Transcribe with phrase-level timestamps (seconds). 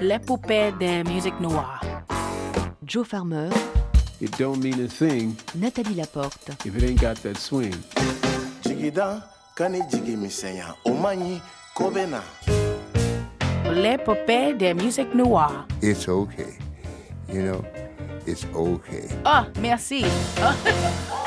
[0.00, 1.80] l'épopée des musiques noires.
[2.84, 3.48] Joe Farmer,
[4.20, 6.50] It don't mean a thing Nathalie Laporte.
[6.66, 7.74] if it ain't got that swing.
[13.72, 15.66] L'épopée des musiques noires.
[15.80, 16.58] it's okay.
[17.32, 17.64] You know,
[18.26, 19.08] it's okay.
[19.24, 20.04] Ah, merci.
[20.42, 20.54] Ah.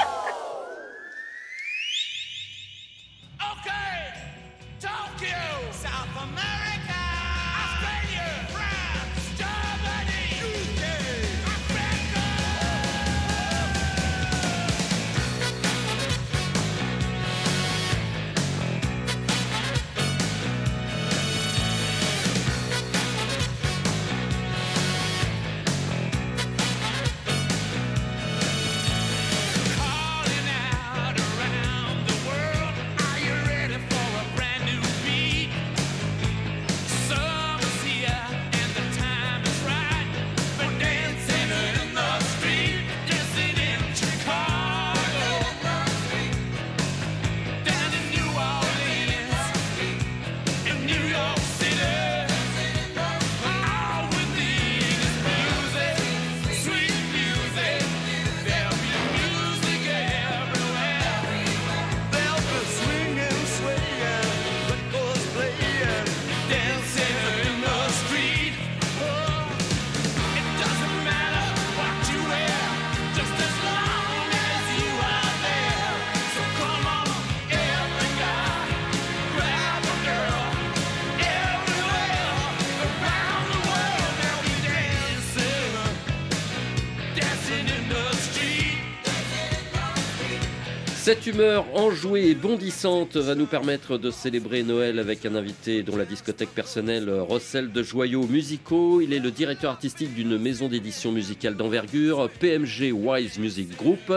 [91.03, 95.97] Cette humeur enjouée et bondissante va nous permettre de célébrer Noël avec un invité dont
[95.97, 99.01] la discothèque personnelle recèle de joyaux musicaux.
[99.01, 104.13] Il est le directeur artistique d'une maison d'édition musicale d'envergure, PMG Wise Music Group.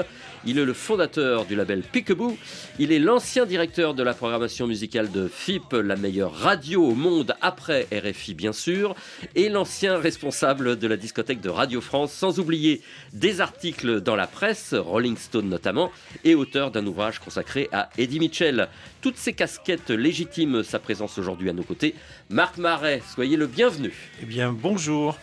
[0.49, 2.37] Il est le fondateur du label Peekaboo.
[2.79, 7.35] Il est l'ancien directeur de la programmation musicale de FIP, la meilleure radio au monde
[7.41, 8.95] après RFI bien sûr,
[9.35, 12.81] et l'ancien responsable de la discothèque de Radio France, sans oublier
[13.13, 15.91] des articles dans la presse, Rolling Stone notamment,
[16.23, 18.69] et auteur d'un ouvrage consacré à Eddie Mitchell.
[19.01, 21.97] Toutes ces casquettes légitiment sa présence aujourd'hui à nos côtés.
[22.31, 23.93] Marc Marais, soyez le bienvenu.
[24.23, 25.19] Eh bien, bonjour.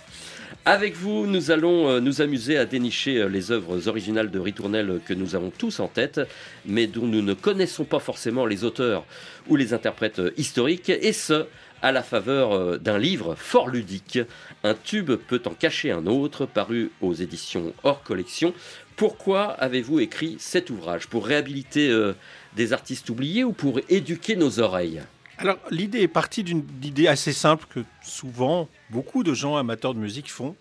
[0.65, 5.01] Avec vous, nous allons euh, nous amuser à dénicher euh, les œuvres originales de Ritournel
[5.05, 6.21] que nous avons tous en tête,
[6.65, 9.05] mais dont nous ne connaissons pas forcément les auteurs
[9.49, 11.47] ou les interprètes euh, historiques, et ce,
[11.83, 14.17] à la faveur euh, d'un livre fort ludique.
[14.63, 18.53] Un tube peut en cacher un autre, paru aux éditions hors collection.
[18.95, 21.07] Pourquoi avez-vous écrit cet ouvrage?
[21.07, 22.13] Pour réhabiliter euh,
[22.55, 25.01] des artistes oubliés ou pour éduquer nos oreilles?
[25.37, 29.99] Alors, l'idée est partie d'une idée assez simple que souvent beaucoup de gens amateurs de
[29.99, 30.55] musique font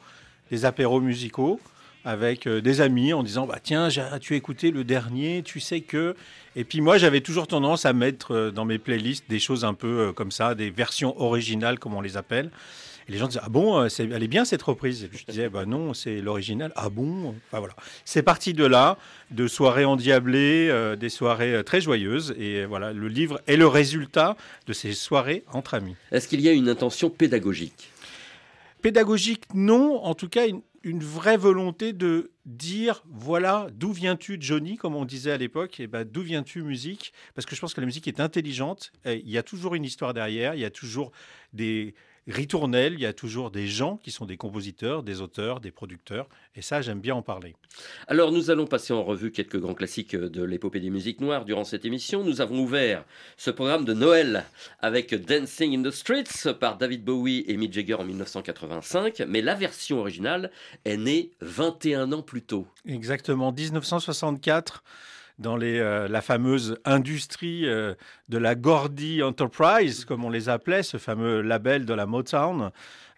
[0.51, 1.61] des apéros musicaux
[2.05, 3.89] avec euh, des amis en disant bah tiens
[4.21, 6.17] tu as écouté le dernier tu sais que
[6.57, 9.75] et puis moi j'avais toujours tendance à mettre euh, dans mes playlists des choses un
[9.75, 12.51] peu euh, comme ça des versions originales comme on les appelle
[13.09, 15.05] et les gens disaient ah bon euh, elle est bien cette reprise.
[15.05, 16.73] Et puis je disais bah non c'est l'original.
[16.77, 17.35] Ah bon?
[17.49, 17.75] Enfin voilà.
[18.05, 18.99] C'est parti de là
[19.31, 22.35] de soirées endiablées euh, des soirées euh, très joyeuses.
[22.39, 24.37] Et voilà le livre est le résultat
[24.67, 25.97] de ces soirées entre amis.
[26.11, 27.91] Est-ce qu'il y a une intention pédagogique?
[28.83, 30.03] Pédagogique, non.
[30.03, 35.05] En tout cas, une, une vraie volonté de dire voilà, d'où viens-tu, Johnny, comme on
[35.05, 37.13] disait à l'époque, et ben, d'où viens-tu, musique?
[37.37, 38.93] Parce que je pense que la musique est intelligente.
[39.05, 41.13] Il y a toujours une histoire derrière, il y a toujours
[41.53, 41.95] des
[42.29, 46.29] ritournelles, il y a toujours des gens qui sont des compositeurs, des auteurs, des producteurs.
[46.55, 47.55] Et ça, j'aime bien en parler.
[48.07, 51.65] Alors nous allons passer en revue quelques grands classiques de l'épopée des musiques noires durant
[51.65, 52.23] cette émission.
[52.23, 53.05] Nous avons ouvert
[53.37, 54.45] ce programme de Noël
[54.81, 59.55] avec Dancing in the Streets par David Bowie et Mick Jagger en 1985, mais la
[59.55, 60.51] version originale
[60.85, 62.67] est née 21 ans plus tôt.
[62.87, 64.85] Exactement, 1964,
[65.39, 67.95] dans les, euh, la fameuse industrie euh,
[68.29, 72.71] de la Gordy Enterprise, comme on les appelait, ce fameux label de la Motown.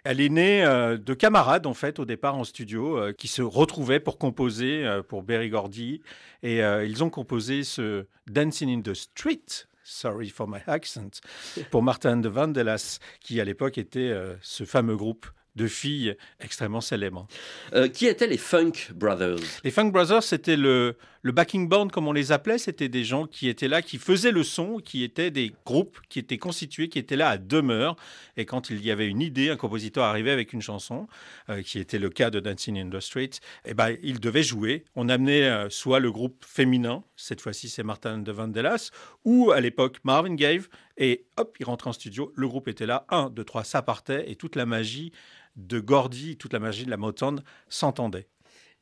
[0.05, 4.01] Elle est née euh, de camarades, en fait, au départ en studio, qui se retrouvaient
[4.01, 6.03] pour composer pour Berry Gordy.
[6.43, 9.67] Et ils ont composé ce Dancing in the Street.
[9.85, 11.21] Sorry for my accent.
[11.71, 15.27] Pour Martin de Vandellas, qui à l'époque était euh, ce fameux groupe
[15.57, 17.29] de filles extrêmement célèbres.
[17.75, 19.39] Euh, qui étaient les Funk Brothers?
[19.63, 22.59] Les Funk Brothers, c'était le, le backing band, comme on les appelait.
[22.59, 26.19] C'était des gens qui étaient là, qui faisaient le son, qui étaient des groupes qui
[26.19, 27.97] étaient constitués, qui étaient là à demeure.
[28.37, 31.09] Et quand il y avait une idée, un compositeur arrivait avec une chanson,
[31.49, 33.31] euh, qui était le cas de Dancing in the Street,
[33.65, 34.85] et ben, il devait jouer.
[34.97, 38.91] On amenait euh, soit le groupe féminin, cette fois-ci c'est Martin de Vandellas,
[39.25, 40.61] ou à l'époque Marvin Gaye,
[40.99, 44.31] et hop, il rentrait en studio, le groupe était là, un, deux, trois, ça partait,
[44.31, 45.11] et toute la magie
[45.57, 48.29] de Gordy, toute la magie de la Motown s'entendait.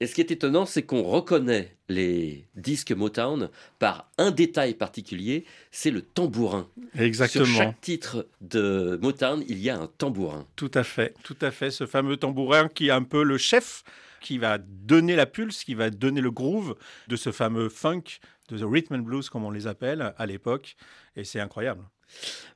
[0.03, 5.45] Et ce qui est étonnant, c'est qu'on reconnaît les disques Motown par un détail particulier,
[5.71, 6.69] c'est le tambourin.
[6.99, 7.45] Exactement.
[7.45, 10.45] Sur chaque titre de Motown, il y a un tambourin.
[10.57, 11.71] Tout à fait, tout à fait.
[11.71, 13.85] Ce fameux tambourin qui est un peu le chef,
[14.21, 16.75] qui va donner la pulse, qui va donner le groove
[17.07, 18.19] de ce fameux funk,
[18.49, 20.75] de the rhythm and blues comme on les appelle à l'époque.
[21.15, 21.85] Et c'est incroyable.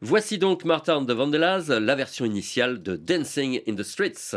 [0.00, 4.34] Voici donc Martin de Vandelaz, la version initiale de Dancing in the Streets.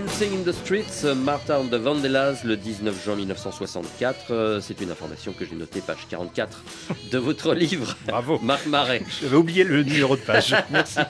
[0.00, 4.30] Dancing in the Streets, Martin de Vandelaz, le 19 juin 1964.
[4.30, 6.62] Euh, C'est une information que j'ai notée, page 44
[7.12, 7.94] de votre livre.
[8.06, 8.38] Bravo.
[8.42, 9.02] Marc Marais.
[9.20, 10.56] J'avais oublié le numéro de page.
[10.70, 11.00] Merci.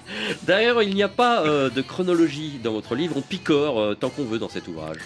[0.42, 3.14] D'ailleurs, il n'y a pas euh, de chronologie dans votre livre.
[3.16, 4.98] On picore euh, tant qu'on veut dans cet ouvrage.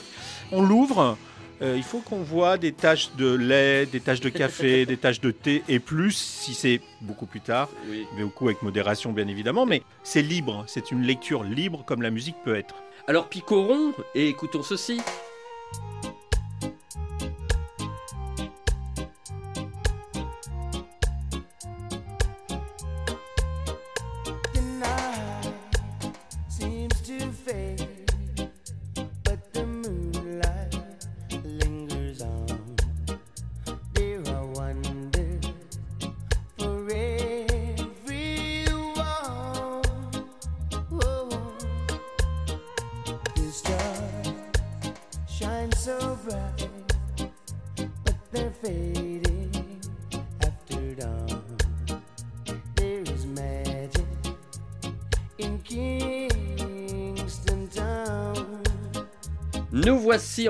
[0.51, 1.19] On l'ouvre.
[1.65, 5.21] Euh, il faut qu'on voit des taches de lait, des taches de café, des taches
[5.21, 8.07] de thé et plus si c'est beaucoup plus tard, Oui.
[8.17, 9.65] mais beaucoup avec modération bien évidemment.
[9.67, 12.75] Mais c'est libre, c'est une lecture libre comme la musique peut être.
[13.09, 15.01] Alors picorons et écoutons ceci.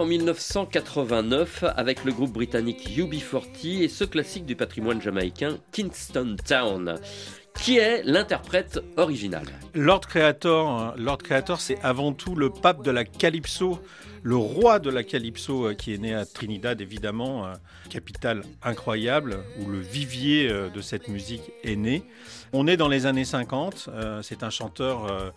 [0.05, 6.97] En 1989 avec le groupe britannique UB40 et ce classique du patrimoine jamaïcain Kingston Town.
[7.59, 13.05] Qui est l'interprète original Lord Creator, Lord Creator, c'est avant tout le pape de la
[13.05, 13.81] calypso,
[14.23, 17.53] le roi de la calypso euh, qui est né à Trinidad, évidemment, euh,
[17.89, 22.03] capitale incroyable où le vivier euh, de cette musique est né.
[22.57, 23.89] On est dans les années 50.
[23.89, 25.31] euh, c'est un chanteur, euh,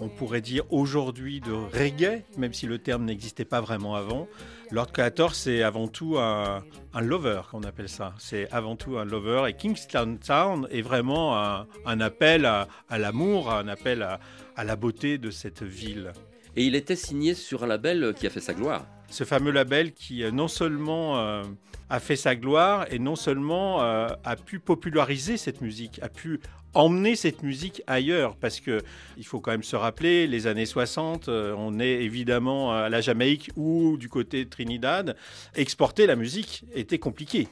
[0.00, 4.26] on pourrait dire aujourd'hui de reggae, même si le terme n'existait pas vraiment avant.
[4.72, 8.12] Lord Creator, c'est avant tout un, un lover, qu'on appelle ça.
[8.18, 9.44] C'est avant tout un lover.
[9.48, 14.18] Et Kingston Town est vraiment un, un appel à, à l'amour, un appel à,
[14.56, 16.12] à la beauté de cette ville.
[16.56, 18.84] Et il était signé sur un label qui a fait sa gloire.
[19.10, 21.44] Ce fameux label qui euh, non seulement euh,
[21.88, 26.40] a fait sa gloire et non seulement euh, a pu populariser cette musique, a pu
[26.74, 28.82] emmener cette musique ailleurs parce que
[29.16, 33.00] il faut quand même se rappeler les années 60 euh, on est évidemment à la
[33.00, 35.16] Jamaïque ou du côté de Trinidad.
[35.54, 37.48] Exporter la musique était compliqué.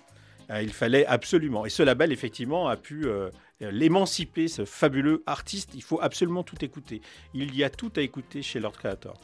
[0.50, 5.70] Euh, il fallait absolument et ce label effectivement a pu euh, l'émanciper ce fabuleux artiste.
[5.74, 7.00] Il faut absolument tout écouter.
[7.34, 9.14] Il y a tout à écouter chez Lord Creator.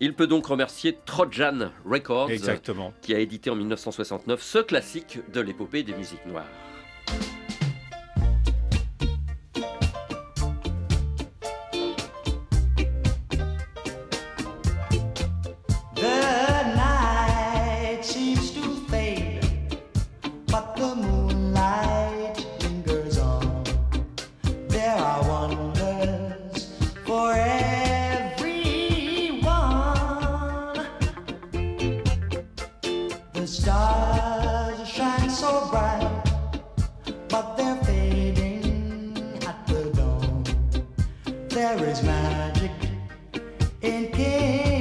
[0.00, 2.92] Il peut donc remercier Trojan Records exactement.
[3.02, 6.48] qui a édité en 1969 ce classique de l'épopée des musiques noires.
[41.54, 42.72] There is magic
[43.80, 44.73] in Kingston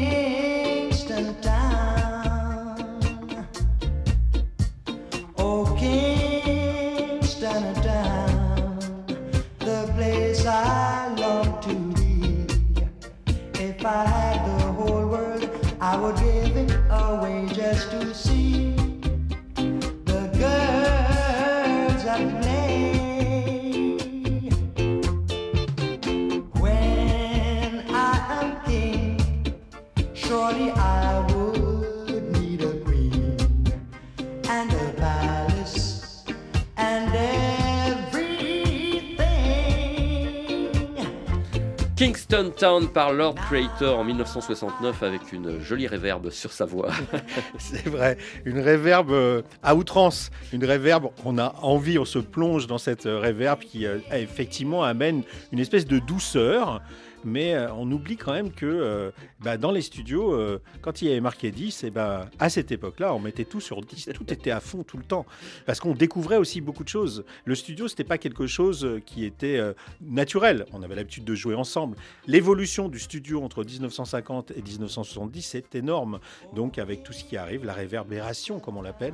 [42.51, 46.89] Town par Lord Creator en 1969 avec une jolie réverbe sur sa voix.
[47.57, 52.67] C'est vrai, une réverbe euh, à outrance, une réverbe, on a envie, on se plonge
[52.67, 56.81] dans cette euh, réverbe qui euh, effectivement amène une espèce de douceur,
[57.25, 61.07] mais euh, on oublie quand même que euh, bah, dans les studios, euh, quand il
[61.07, 64.31] y avait marqué 10, et ben, à cette époque-là, on mettait tout sur 10, tout
[64.31, 65.25] était à fond tout le temps,
[65.65, 67.25] parce qu'on découvrait aussi beaucoup de choses.
[67.45, 69.59] Le studio, c'était pas quelque chose qui était
[70.01, 71.97] naturel, on avait l'habitude de jouer ensemble.
[72.27, 76.19] L'évolution du studio entre 1950 et 1970, c'est énorme.
[76.53, 79.13] Donc avec tout ce qui arrive, la réverbération comme on l'appelle.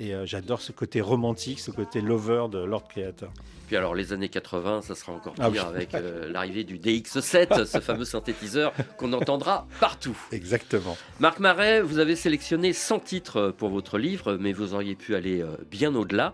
[0.00, 3.30] Et j'adore ce côté romantique, ce côté lover de Lord Creator.
[3.68, 5.58] Puis alors les années 80, ça sera encore pire Ah oui.
[5.58, 10.16] avec euh, l'arrivée du DX7, ce fameux synthétiseur qu'on entendra partout.
[10.32, 10.96] Exactement.
[11.20, 15.40] Marc Marais, vous avez sélectionné 100 titres pour votre livre, mais vous auriez pu aller
[15.42, 16.32] euh, bien au-delà.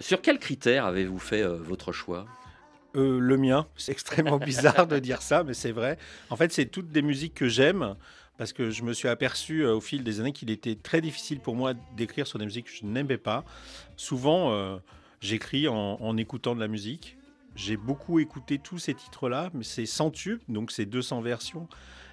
[0.00, 2.26] Sur quels critères avez-vous fait euh, votre choix?
[2.96, 5.96] Euh, le mien, c'est extrêmement bizarre de dire ça, mais c'est vrai.
[6.30, 7.94] En fait, c'est toutes des musiques que j'aime.
[8.36, 11.38] Parce que je me suis aperçu euh, au fil des années qu'il était très difficile
[11.38, 13.44] pour moi d'écrire sur des musiques que je n'aimais pas.
[13.96, 14.80] Souvent,
[15.24, 17.16] j'écris en, en écoutant de la musique.
[17.56, 21.68] J'ai beaucoup écouté tous ces titres-là, mais c'est 100 tubes, donc c'est 200 versions.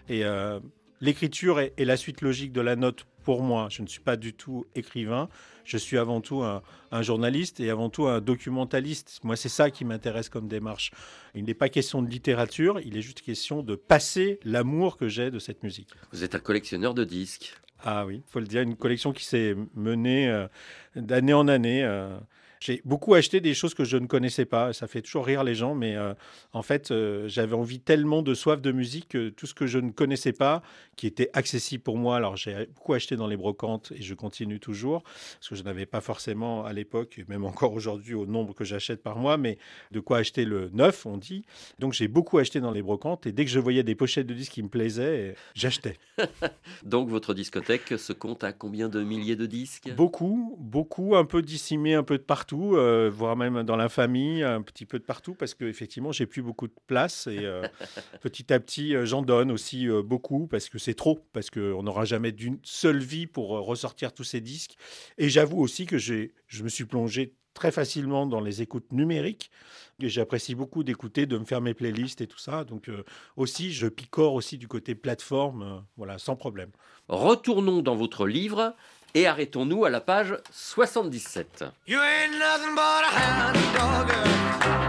[0.08, 0.60] Et euh,
[1.01, 3.68] l'écriture est, est la suite logique de la note pour moi.
[3.70, 5.30] Je ne suis pas du tout écrivain.
[5.65, 9.20] Je suis avant tout un, un journaliste et avant tout un documentaliste.
[9.24, 10.91] Moi, c'est ça qui m'intéresse comme démarche.
[11.36, 15.32] Il n'est pas question de littérature, il est juste question de passer l'amour que j'ai
[15.32, 15.89] de cette musique.
[16.12, 17.56] Vous êtes un collectionneur de disques.
[17.84, 20.48] Ah oui, faut le dire, une collection qui s'est menée euh,
[20.96, 21.84] d'année en année.
[21.84, 22.15] euh.
[22.62, 24.72] J'ai beaucoup acheté des choses que je ne connaissais pas.
[24.72, 26.13] Ça fait toujours rire les gens, mais euh,
[26.53, 29.80] en fait, euh, j'avais envie tellement de soif de musique que tout ce que je
[29.80, 30.62] ne connaissais pas,
[30.96, 32.18] qui était accessible pour moi.
[32.18, 35.88] Alors, j'ai beaucoup acheté dans les brocantes et je continue toujours, parce que je n'avais
[35.88, 39.58] pas forcément à l'époque, et même encore aujourd'hui, au nombre que j'achète par mois, mais
[39.89, 41.44] de quoi acheter le neuf, on dit.
[41.80, 44.36] Donc, j'ai beaucoup acheté dans les brocantes et dès que je voyais des pochettes de
[44.36, 45.98] disques qui me plaisaient, j'achetais.
[46.84, 49.91] Donc votre discothèque se compte à combien de milliers de disques?
[49.96, 54.43] Beaucoup, beaucoup, un peu dissimé, un peu de partout, euh, voire même dans la famille,
[54.43, 57.63] un petit peu de partout, parce que effectivement, j'ai plus beaucoup de place et euh,
[58.22, 61.84] petit à petit, euh, j'en donne aussi euh, beaucoup parce que c'est trop, parce qu'on
[61.84, 64.75] n'aura jamais d'une seule vie pour ressortir tous ces disques.
[65.17, 69.51] Et j'avoue aussi que je me suis plongé très facilement dans les écoutes numériques.
[70.00, 72.63] Et j'apprécie beaucoup d'écouter, de me faire mes playlists et tout ça.
[72.63, 73.03] Donc euh,
[73.36, 76.72] aussi, je picore aussi du côté plateforme, euh, voilà, sans problème.
[77.08, 78.75] Retournons dans votre livre
[79.13, 81.65] et arrêtons-nous à la page 77.
[81.88, 84.27] You ain't nothing but a hound dog, girl.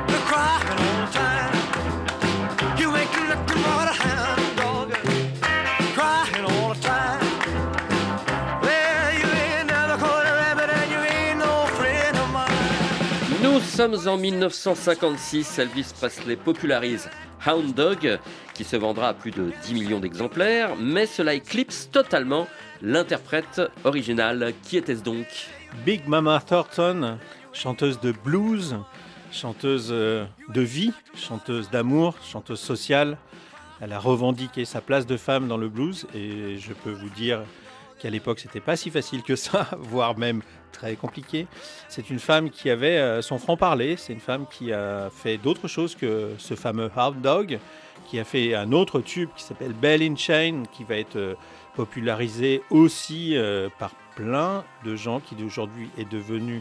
[0.09, 1.52] You're crying all the time.
[2.79, 4.93] You ain't nothing but a hound dog,
[5.95, 7.21] crying all the time.
[8.62, 13.43] Well, you ain't never caught a rabbit and you ain't no friend of mine.
[13.43, 15.59] Nous sommes en 1956.
[15.59, 17.09] Elvis Presley popularise
[17.47, 18.19] Hound Dog,
[18.55, 22.47] qui se vendra à plus de 10 millions d'exemplaires, mais cela éclipse totalement
[22.83, 24.53] l'interprète original.
[24.62, 25.27] Qui était-ce donc?
[25.87, 27.19] Big Mama Thornton,
[27.53, 28.77] chanteuse de blues,
[29.31, 33.17] chanteuse euh, de vie, chanteuse d'amour, chanteuse sociale.
[33.81, 37.43] Elle a revendiqué sa place de femme dans le blues et je peux vous dire
[37.99, 41.47] qu'à l'époque c'était pas si facile que ça, voire même très compliqué.
[41.89, 45.69] C'est une femme qui avait euh, son franc-parler, c'est une femme qui a fait d'autres
[45.69, 47.59] choses que ce fameux Hard Dog,
[48.09, 51.35] qui a fait un autre tube qui s'appelle Bell in Chain, qui va être euh,
[51.75, 56.61] popularisé aussi euh, par plein de gens, qui aujourd'hui est devenu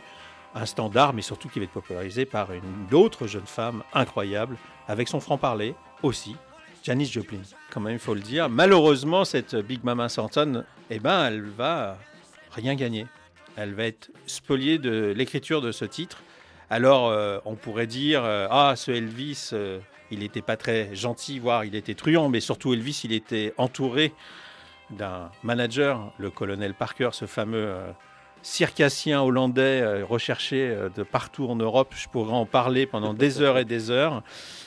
[0.56, 5.08] un standard, mais surtout qui va être popularisé par une autre jeune femme incroyable, avec
[5.08, 6.36] son franc-parler aussi,
[6.84, 7.42] Janis Joplin.
[7.70, 8.50] Quand même, il faut le dire.
[8.50, 11.98] Malheureusement, cette Big Mama Thornton, eh ben, elle va
[12.52, 13.06] rien gagner.
[13.56, 16.24] Elle va être spoliée de l'écriture de ce titre.
[16.70, 19.52] Alors, euh, on pourrait dire, euh, ah, ce Elvis,
[20.10, 24.14] il n'était pas très gentil, voire il était truand, mais surtout Elvis, il était entouré
[24.92, 27.92] d'un manager, le colonel Parker, ce fameux euh,
[28.42, 31.94] circassien hollandais euh, recherché euh, de partout en Europe.
[31.96, 34.24] Je pourrais en parler pendant des heures et des heures.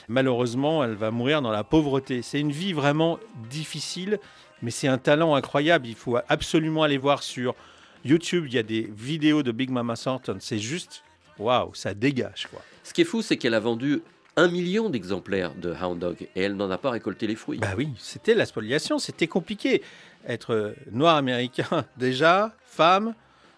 [0.07, 2.21] Malheureusement, elle va mourir dans la pauvreté.
[2.21, 4.19] C'est une vie vraiment difficile,
[4.61, 5.87] mais c'est un talent incroyable.
[5.87, 7.55] Il faut absolument aller voir sur
[8.03, 8.45] YouTube.
[8.47, 10.37] Il y a des vidéos de Big Mama Thornton.
[10.39, 11.03] C'est juste,
[11.39, 12.61] waouh, ça dégage quoi.
[12.83, 14.03] Ce qui est fou, c'est qu'elle a vendu
[14.37, 17.57] un million d'exemplaires de Hound Dog et elle n'en a pas récolté les fruits.
[17.57, 19.81] Bah oui, c'était la spoliation, c'était compliqué.
[20.27, 23.13] Être noir américain déjà, femme,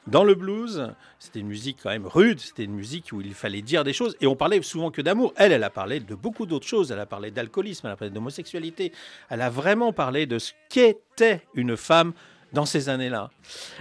[0.06, 3.62] dans le blues, c'était une musique quand même rude, c'était une musique où il fallait
[3.62, 5.34] dire des choses, et on parlait souvent que d'amour.
[5.36, 8.14] Elle, elle a parlé de beaucoup d'autres choses, elle a parlé d'alcoolisme, elle a parlé
[8.14, 8.94] d'homosexualité,
[9.30, 12.14] elle a vraiment parlé de ce qu'était une femme
[12.54, 13.30] dans ces années-là.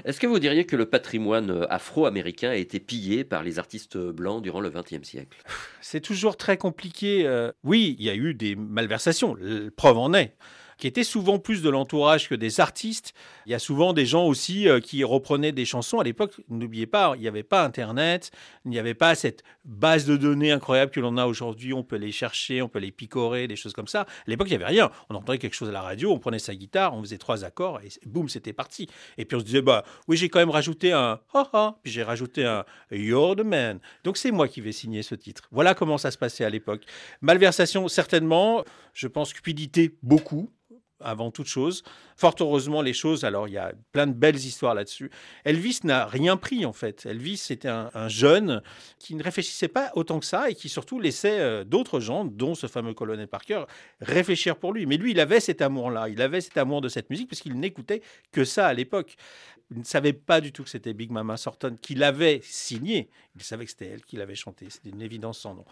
[0.04, 4.42] Est-ce que vous diriez que le patrimoine afro-américain a été pillé par les artistes blancs
[4.42, 5.38] durant le XXe siècle?
[5.80, 7.24] C'est toujours très compliqué.
[7.24, 9.36] euh, Oui, il y a eu des malversations,
[9.76, 10.34] preuve en est,
[10.78, 13.14] qui étaient souvent plus de l'entourage que des artistes.
[13.46, 16.00] Il y a souvent des gens aussi euh, qui reprenaient des chansons.
[16.00, 18.30] À l'époque, n'oubliez pas, il n'y avait pas Internet,
[18.64, 21.72] il n'y avait pas cette base de données incroyable que l'on a aujourd'hui.
[21.72, 24.02] On peut les chercher, on peut les picorer, des choses comme ça.
[24.02, 24.90] À l'époque, il n'y avait rien.
[25.08, 27.80] On entendait quelque chose à la radio, on prenait sa guitare, on faisait trois accords
[27.80, 28.88] et boum, c'était parti.
[29.18, 31.92] Et puis on se disait, bah oui, j'ai quand même rajouté un ha ha, puis
[31.92, 33.80] j'ai rajouté un You're the man.
[34.04, 35.48] Donc c'est moi qui vais signer ce titre.
[35.50, 36.82] Voilà comment ça se passait à l'époque.
[37.20, 38.64] Malversation, certainement.
[38.92, 40.50] Je pense cupidité, beaucoup
[41.00, 41.82] avant toute chose.
[42.16, 45.10] Fort heureusement, les choses, alors il y a plein de belles histoires là-dessus.
[45.44, 47.06] Elvis n'a rien pris en fait.
[47.06, 48.62] Elvis, c'était un, un jeune
[48.98, 52.54] qui ne réfléchissait pas autant que ça et qui surtout laissait euh, d'autres gens, dont
[52.54, 53.64] ce fameux colonel Parker,
[54.00, 54.86] réfléchir pour lui.
[54.86, 57.58] Mais lui, il avait cet amour-là, il avait cet amour de cette musique parce qu'il
[57.58, 59.16] n'écoutait que ça à l'époque.
[59.70, 63.10] Il ne savait pas du tout que c'était Big Mama Thornton qui l'avait signé.
[63.34, 64.66] Il savait que c'était elle qui l'avait chanté.
[64.70, 65.64] C'était une évidence sans nom.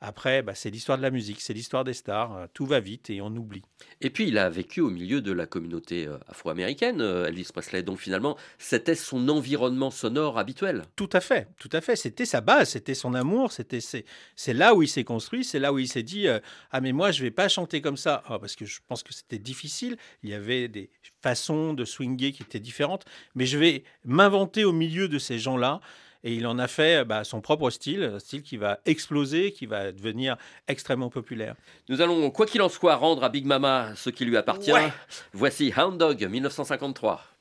[0.00, 2.36] Après, bah, c'est l'histoire de la musique, c'est l'histoire des stars.
[2.36, 3.62] Euh, Tout va vite et on oublie.
[4.00, 7.82] Et puis il a vécu au milieu de la communauté euh, afro-américaine, euh, Elvis Presley.
[7.82, 10.84] Donc finalement, c'était son environnement sonore habituel.
[10.96, 11.96] Tout à fait, tout à fait.
[11.96, 14.04] C'était sa base, c'était son amour, c'était c'est
[14.34, 16.40] c'est là où il s'est construit, c'est là où il s'est dit euh,
[16.70, 19.12] ah mais moi je vais pas chanter comme ça Ah, parce que je pense que
[19.12, 19.96] c'était difficile.
[20.22, 20.90] Il y avait des
[21.22, 23.04] façons de swinger qui étaient différentes,
[23.34, 25.80] mais je vais m'inventer au milieu de ces gens-là.
[26.24, 29.66] Et il en a fait bah, son propre style, un style qui va exploser, qui
[29.66, 30.36] va devenir
[30.68, 31.56] extrêmement populaire.
[31.88, 34.72] Nous allons, quoi qu'il en soit, rendre à Big Mama ce qui lui appartient.
[34.72, 34.92] Ouais.
[35.32, 37.31] Voici Hound Dog 1953.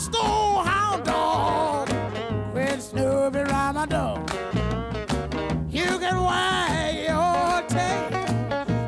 [0.00, 1.88] You just old hound dog,
[2.54, 4.18] been snooping around my door.
[5.68, 8.08] You can wag your tail.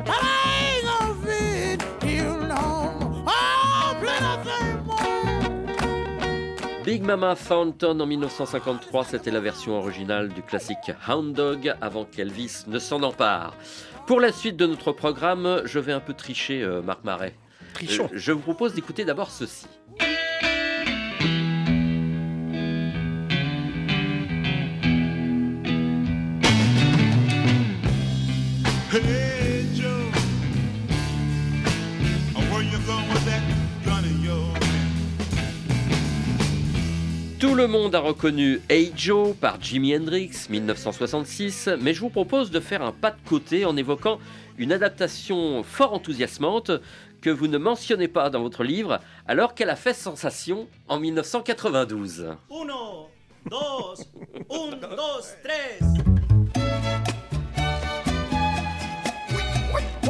[0.05, 3.25] But I ain't gonna feed you no more.
[3.27, 6.83] Oh, plenty more.
[6.83, 12.63] Big Mama Thornton en 1953, c'était la version originale du classique Hound Dog avant qu'Elvis
[12.65, 13.55] ne s'en empare.
[14.07, 17.35] Pour la suite de notre programme, je vais un peu tricher, euh, Marc Marais.
[17.75, 18.05] Trichons.
[18.05, 19.67] Euh, je vous propose d'écouter d'abord ceci.
[28.93, 29.89] Hey Joe,
[32.51, 33.41] where you going with that
[33.83, 34.59] gun of yours?
[37.39, 42.51] Tout le monde a reconnu Hey Joe par Jimi Hendrix 1966, mais je vous propose
[42.51, 44.19] de faire un pas de côté en évoquant
[44.59, 46.69] une adaptation fort enthousiasmante
[47.19, 52.27] que vous ne mentionnez pas dans votre livre, alors qu'elle a fait sensation en 1992.
[52.51, 53.09] Uno,
[53.49, 53.95] dos,
[54.51, 56.12] un, dos, tres.
[60.03, 60.09] Hey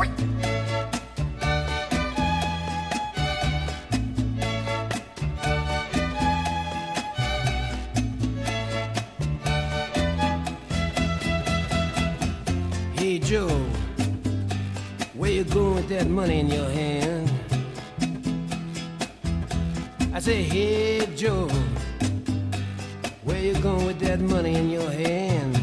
[13.20, 13.48] Joe,
[15.14, 17.32] where you going with that money in your hand?
[20.12, 21.48] I say, hey Joe,
[23.24, 25.63] where you going with that money in your hand?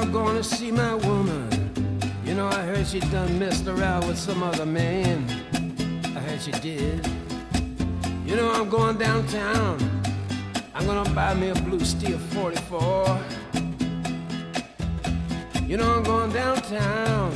[0.00, 1.46] I'm gonna see my woman.
[2.24, 5.26] You know, I heard she done messed around with some other man.
[6.16, 7.06] I heard she did.
[8.24, 9.76] You know, I'm going downtown.
[10.74, 13.20] I'm gonna buy me a blue steel 44.
[15.68, 17.32] You know I'm going downtown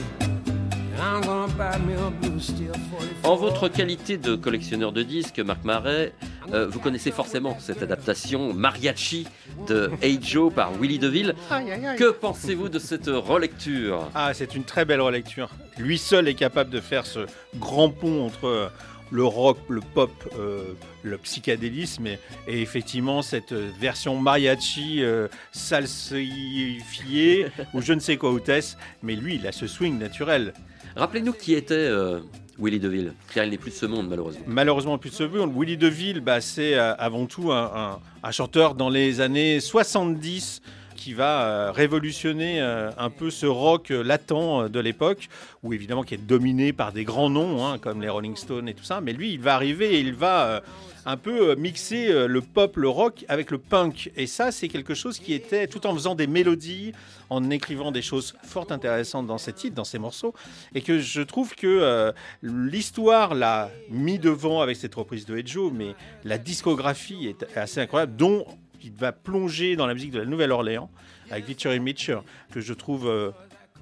[0.94, 3.30] and I'm gonna buy me a blue steel 44.
[3.30, 6.14] En votre qualité de collectionneur de disques, Marc Marais,
[6.52, 9.26] Euh, vous connaissez forcément cette adaptation mariachi
[9.66, 11.34] de Hey Joe par Willie DeVille.
[11.50, 11.98] Aïe, aïe, aïe.
[11.98, 14.10] Que pensez-vous de cette relecture?
[14.14, 15.50] Ah, c'est une très belle relecture.
[15.78, 17.20] Lui seul est capable de faire ce
[17.56, 18.68] grand pont entre euh,
[19.10, 20.64] le rock, le pop, euh,
[21.02, 28.30] le psychédélisme et, et effectivement cette version mariachi euh, salsifiée ou je ne sais quoi
[28.30, 28.76] hôtesse.
[29.02, 30.52] Mais lui, il a ce swing naturel.
[30.96, 32.20] Rappelez-nous qui était euh,
[32.58, 34.44] Willie DeVille, car il n'est plus de ce monde malheureusement.
[34.46, 35.52] Malheureusement, plus de ce monde.
[35.56, 40.62] Willie DeVille, bah, c'est euh, avant tout un chanteur dans les années 70
[41.04, 45.28] qui va euh, révolutionner euh, un peu ce rock latent euh, de l'époque,
[45.62, 48.74] où évidemment qui est dominé par des grands noms hein, comme les Rolling Stones et
[48.74, 49.02] tout ça.
[49.02, 50.62] Mais lui, il va arriver et il va
[51.04, 54.10] un peu mixer le pop, le rock avec le punk.
[54.16, 56.92] Et ça, c'est quelque chose qui était, tout en faisant des mélodies,
[57.28, 60.32] en écrivant des choses fort intéressantes dans ses titres, dans ses morceaux,
[60.74, 65.94] et que je trouve que l'histoire l'a mis devant avec cette reprise de Joe, mais
[66.24, 68.46] la discographie est assez incroyable, dont
[68.84, 70.90] il va plonger dans la musique de la Nouvelle-Orléans
[71.30, 72.18] avec Victory Mitchell,
[72.52, 73.30] que je trouve euh,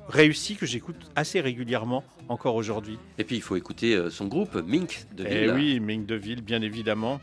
[0.08, 2.98] réussi, que j'écoute assez régulièrement encore aujourd'hui.
[3.18, 5.32] Et puis il faut écouter euh, son groupe, Mink Et DeVille.
[5.32, 7.20] Eh oui, Ming Deville, bien évidemment,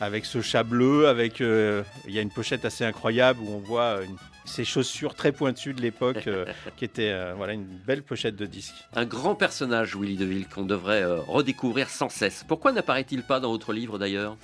[0.00, 3.58] avec ce chat bleu, avec euh, il y a une pochette assez incroyable où on
[3.58, 6.44] voit une- ces chaussures très pointues de l'époque, euh,
[6.76, 8.74] qui était euh, voilà une belle pochette de disque.
[8.96, 12.44] Un grand personnage, Willie DeVille, qu'on devrait euh, redécouvrir sans cesse.
[12.48, 14.36] Pourquoi n'apparaît-il pas dans votre livre d'ailleurs?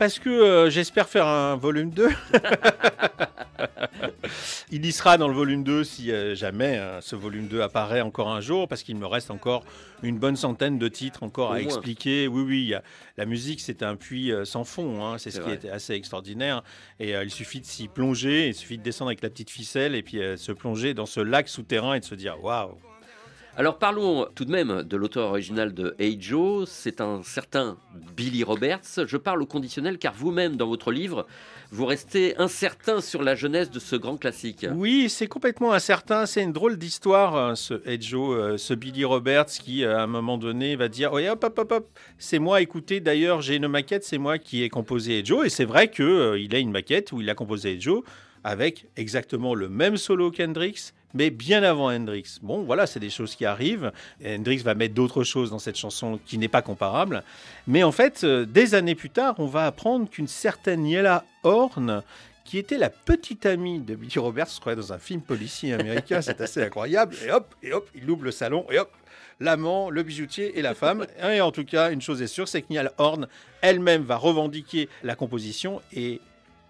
[0.00, 2.08] Parce que euh, j'espère faire un volume 2.
[4.72, 8.00] Il y sera dans le volume 2 si euh, jamais euh, ce volume 2 apparaît
[8.00, 9.62] encore un jour, parce qu'il me reste encore
[10.02, 11.64] une bonne centaine de titres encore Au à moins.
[11.64, 12.28] expliquer.
[12.28, 12.72] Oui, oui,
[13.18, 15.58] la musique c'est un puits sans fond, hein, c'est ce vrai.
[15.58, 16.62] qui est assez extraordinaire.
[16.98, 20.02] Et il suffit de s'y plonger, il suffit de descendre avec la petite ficelle et
[20.02, 22.78] puis se plonger dans ce lac souterrain et de se dire waouh.
[23.60, 27.76] Alors parlons tout de même de l'auteur original de Hey Joe, c'est un certain
[28.16, 29.04] Billy Roberts.
[29.06, 31.26] Je parle au conditionnel car vous-même dans votre livre,
[31.70, 34.64] vous restez incertain sur la jeunesse de ce grand classique.
[34.74, 36.24] Oui, c'est complètement incertain.
[36.24, 40.06] C'est une drôle d'histoire, hein, ce Edjo, euh, ce Billy Roberts qui, euh, à un
[40.06, 43.68] moment donné, va dire Oui, hop, hop, hop, hop, c'est moi, écoutez, d'ailleurs, j'ai une
[43.68, 45.44] maquette, c'est moi qui ai composé Edjo.
[45.44, 48.04] Et c'est vrai qu'il il a une maquette où il a composé Edjo
[48.44, 52.38] avec exactement le même solo qu'Hendrix, mais bien avant Hendrix.
[52.42, 53.92] Bon, voilà, c'est des choses qui arrivent.
[54.24, 57.24] Hendrix va mettre d'autres choses dans cette chanson qui n'est pas comparable.
[57.66, 62.02] Mais en fait, euh, des années plus tard, on va apprendre qu'une certaine Yella Horn,
[62.44, 66.20] qui était la petite amie de Billy Roberts, je crois, dans un film policier américain,
[66.22, 67.14] c'est assez incroyable.
[67.24, 68.90] Et hop, et hop, il ouvre le salon, et hop,
[69.40, 71.06] l'amant, le bijoutier et la femme.
[71.22, 73.26] Et en tout cas, une chose est sûre, c'est que Niall Horn
[73.62, 75.80] elle-même va revendiquer la composition.
[75.92, 76.20] Et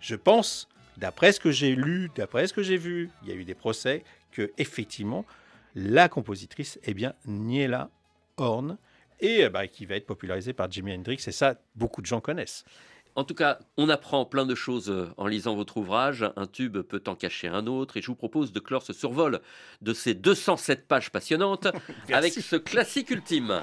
[0.00, 0.68] je pense,
[1.00, 3.54] d'après ce que j'ai lu, d'après ce que j'ai vu, il y a eu des
[3.54, 5.24] procès, que effectivement,
[5.74, 7.90] la compositrice est bien Niella
[8.36, 8.76] Horn,
[9.20, 11.22] et euh, bah, qui va être popularisée par Jimi Hendrix.
[11.26, 12.64] Et ça, beaucoup de gens connaissent.
[13.16, 16.24] En tout cas, on apprend plein de choses euh, en lisant votre ouvrage.
[16.36, 17.96] Un tube peut en cacher un autre.
[17.96, 19.40] Et je vous propose de clore ce survol
[19.82, 21.66] de ces 207 pages passionnantes
[22.12, 23.62] avec ce classique ultime.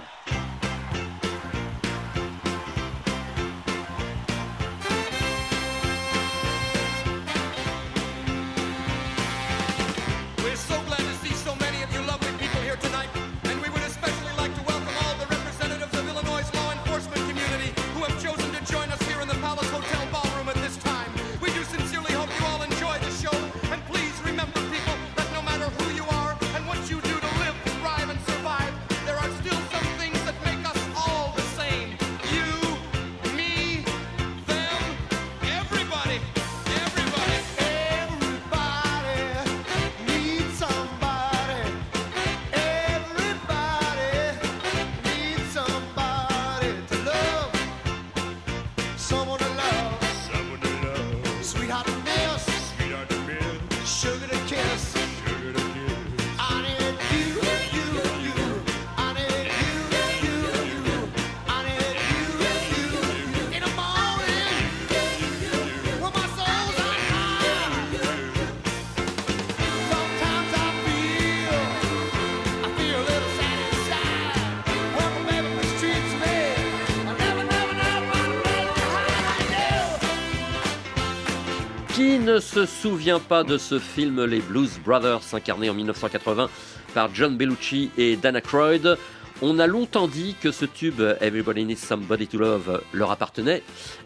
[82.28, 86.50] Ne se souvient pas de ce film Les Blues Brothers, incarné en 1980
[86.94, 88.98] par John Bellucci et Dana Croyd
[89.42, 93.64] On a longtemps dit que ce tube Everybody Needs Somebody to Love leur appartenait.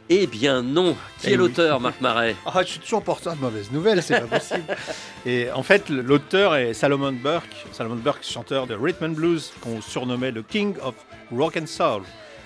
[0.09, 0.93] Eh bien non.
[1.19, 1.37] Qui Eh est oui.
[1.37, 2.35] l'auteur, Marc Marais?
[2.45, 4.65] Ah, je suis toujours porteur de mauvaises nouvelles, c'est pas possible.
[5.25, 7.65] Et en fait, l'auteur est Salomon Burke.
[7.71, 10.93] Salomon Burke, chanteur de rhythm and blues, qu'on surnommait le King of
[11.35, 12.03] Rock and Soul.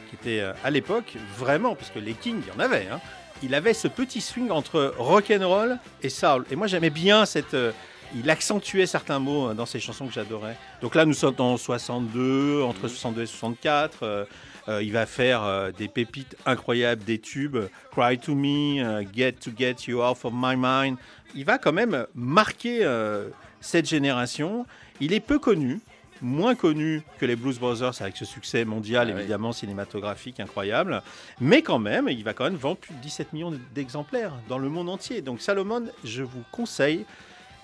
[0.09, 3.01] qui était euh, à l'époque vraiment, parce que les Kings, il y en avait, hein,
[3.43, 6.45] il avait ce petit swing entre rock and roll et soul.
[6.51, 7.53] Et moi, j'aimais bien cette.
[7.53, 7.71] euh,
[8.15, 10.55] il accentuait certains mots euh, dans ses chansons que j'adorais.
[10.81, 14.03] Donc là, nous sommes en 62, entre 62 et 64.
[14.03, 14.25] euh,
[14.67, 17.57] euh, il va faire des pépites incroyables, des tubes.
[17.91, 20.97] Cry to me, Get to get you off of my mind.
[21.35, 22.83] Il va quand même marquer
[23.61, 24.65] cette génération.
[24.99, 25.81] Il est peu connu,
[26.25, 29.19] moins connu que les Blues Brothers avec ce succès mondial, Ah oui.
[29.21, 31.01] évidemment cinématographique incroyable.
[31.39, 34.67] Mais quand même, il va quand même vendre plus de 17 millions d'exemplaires dans le
[34.69, 35.21] monde entier.
[35.21, 37.05] Donc Salomon, je vous conseille,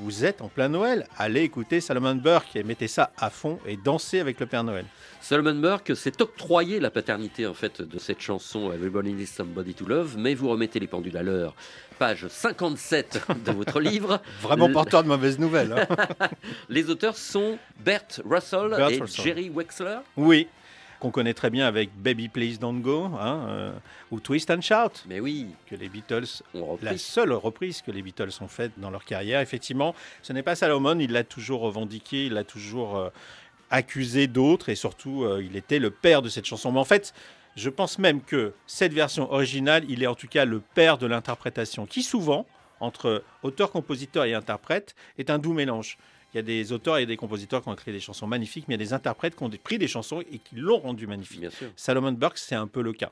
[0.02, 3.78] vous êtes en plein Noël, allez écouter Salomon Burke et mettez ça à fond et
[3.78, 4.86] dansez avec le Père Noël.
[5.22, 9.86] Solomon Burke s'est octroyé la paternité en fait de cette chanson Everybody Needs Somebody to
[9.86, 11.54] Love, mais vous remettez les pendules à l'heure.
[12.00, 14.20] Page 57 de votre livre.
[14.42, 15.74] Vraiment porteur de mauvaises nouvelles.
[15.74, 16.28] hein.
[16.70, 19.24] Les auteurs sont Bert Russell Bert et Russell.
[19.24, 19.98] Jerry Wexler.
[20.18, 20.48] Oui,
[21.02, 23.72] qu'on connaît très bien avec Baby Please Don't Go hein, euh,
[24.12, 25.02] ou Twist and Shout.
[25.08, 26.86] Mais oui, que les Beatles, on repris.
[26.86, 30.56] la seule reprise que les Beatles ont faite dans leur carrière, effectivement, ce n'est pas
[30.56, 33.10] Salomon, il l'a toujours revendiqué, il l'a toujours euh,
[33.72, 36.72] accusé d'autres et surtout, euh, il était le père de cette chanson.
[36.72, 37.16] Mais en fait,
[37.56, 41.08] je pense même que cette version originale, il est en tout cas le père de
[41.08, 42.46] l'interprétation, qui souvent,
[42.80, 45.98] entre auteur, compositeur et interprète, est un doux mélange.
[46.34, 48.76] Il y a des auteurs et des compositeurs qui ont créé des chansons magnifiques, mais
[48.76, 51.41] il y a des interprètes qui ont pris des chansons et qui l'ont rendu magnifique.
[51.41, 51.67] Bien sûr.
[51.76, 53.12] Salomon Burke, c'est un peu le cas.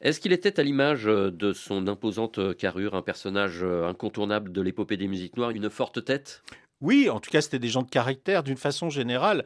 [0.00, 4.52] Est-ce qu'il était à l'image euh, de son imposante euh, carrure, un personnage euh, incontournable
[4.52, 6.42] de l'épopée des musiques noires, une forte tête?
[6.80, 9.44] Oui, en tout cas, c'était des gens de caractère d'une façon générale.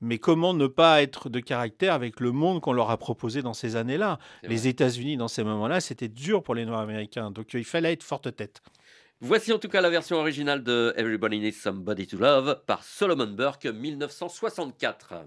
[0.00, 3.54] Mais comment ne pas être de caractère avec le monde qu'on leur a proposé dans
[3.54, 4.20] ces années-là?
[4.44, 4.68] Les.
[4.68, 7.32] États-Unis, dans ces moments-là, c'était dur pour les Noirs américains.
[7.32, 8.62] Donc il fallait être forte tête.
[9.20, 13.26] Voici en tout cas la version originale de Everybody Needs Somebody to Love par Solomon
[13.26, 15.24] Burke 1964.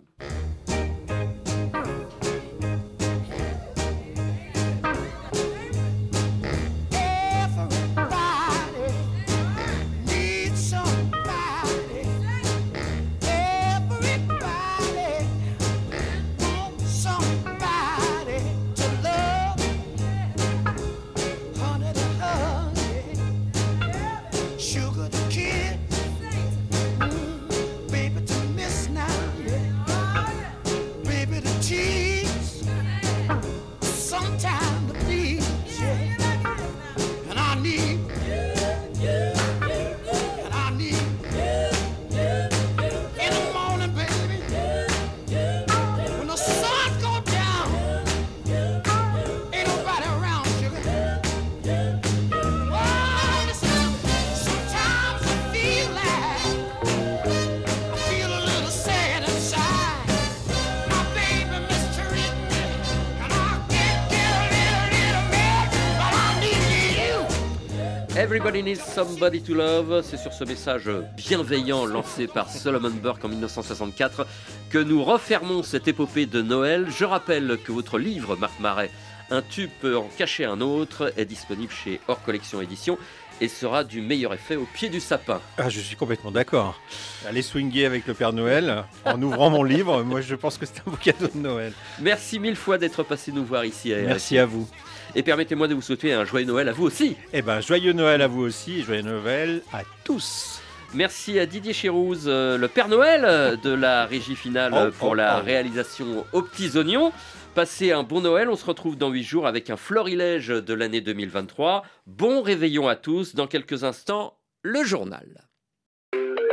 [68.21, 73.29] Everybody Needs Somebody to Love, c'est sur ce message bienveillant lancé par Solomon Burke en
[73.29, 74.27] 1964
[74.69, 76.85] que nous refermons cette épopée de Noël.
[76.95, 78.91] Je rappelle que votre livre, Marc Marais,
[79.31, 82.99] Un tube peut en cacher un autre, est disponible chez Hors Collection Édition
[83.41, 85.41] et sera du meilleur effet au pied du sapin.
[85.57, 86.79] Ah, je suis complètement d'accord.
[87.27, 90.81] Aller swinguer avec le Père Noël en ouvrant mon livre, moi je pense que c'est
[90.85, 91.73] un beau cadeau de Noël.
[91.99, 93.91] Merci mille fois d'être passé nous voir ici.
[93.91, 94.69] à Merci à vous.
[95.15, 97.15] Et permettez-moi de vous souhaiter un joyeux Noël à vous aussi.
[97.33, 100.61] Eh ben, joyeux Noël à vous aussi, joyeux Noël à tous.
[100.93, 105.09] Merci à Didier Chérouz, euh, le Père Noël euh, de la régie finale Oh, pour
[105.09, 105.45] oh, la oh.
[105.45, 107.11] réalisation aux petits oignons.
[107.55, 111.01] Passez un bon Noël, on se retrouve dans 8 jours avec un florilège de l'année
[111.01, 111.83] 2023.
[112.07, 115.50] Bon réveillon à tous, dans quelques instants, le journal.